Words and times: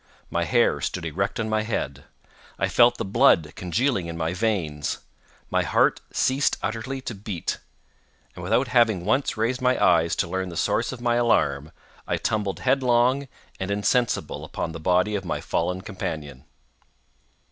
My 0.31 0.45
hair 0.45 0.81
stood 0.81 1.05
erect 1.05 1.39
on 1.39 1.47
my 1.47 1.61
head—I 1.61 2.67
felt 2.69 2.97
the 2.97 3.05
blood 3.05 3.53
congealing 3.55 4.07
in 4.07 4.17
my 4.17 4.33
veins—my 4.33 5.61
heart 5.61 6.01
ceased 6.11 6.57
utterly 6.63 7.01
to 7.01 7.13
beat, 7.13 7.59
and 8.35 8.41
without 8.43 8.69
having 8.69 9.05
once 9.05 9.37
raised 9.37 9.61
my 9.61 9.77
eyes 9.79 10.15
to 10.15 10.27
learn 10.27 10.49
the 10.49 10.57
source 10.57 10.91
of 10.91 11.01
my 11.01 11.17
alarm, 11.17 11.71
I 12.07 12.17
tumbled 12.17 12.61
headlong 12.61 13.27
and 13.59 13.69
insensible 13.69 14.43
upon 14.43 14.71
the 14.71 14.79
body 14.79 15.13
of 15.13 15.23
my 15.23 15.39
fallen 15.39 15.81
companion. 15.81 16.45